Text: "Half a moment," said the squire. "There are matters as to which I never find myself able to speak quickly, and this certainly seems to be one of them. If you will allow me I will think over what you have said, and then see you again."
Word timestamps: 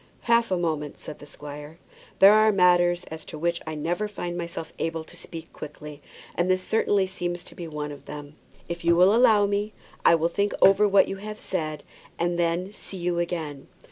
"Half 0.21 0.49
a 0.49 0.57
moment," 0.57 0.97
said 0.97 1.19
the 1.19 1.27
squire. 1.27 1.77
"There 2.17 2.33
are 2.33 2.51
matters 2.51 3.03
as 3.11 3.23
to 3.25 3.37
which 3.37 3.61
I 3.67 3.75
never 3.75 4.07
find 4.07 4.35
myself 4.35 4.73
able 4.79 5.03
to 5.03 5.15
speak 5.15 5.53
quickly, 5.53 6.01
and 6.33 6.49
this 6.49 6.63
certainly 6.63 7.05
seems 7.05 7.43
to 7.43 7.53
be 7.53 7.67
one 7.67 7.91
of 7.91 8.05
them. 8.05 8.35
If 8.67 8.83
you 8.83 8.95
will 8.95 9.13
allow 9.13 9.45
me 9.45 9.73
I 10.03 10.15
will 10.15 10.27
think 10.27 10.53
over 10.59 10.87
what 10.87 11.07
you 11.07 11.17
have 11.17 11.37
said, 11.37 11.83
and 12.17 12.39
then 12.39 12.73
see 12.73 12.97
you 12.97 13.19
again." 13.19 13.67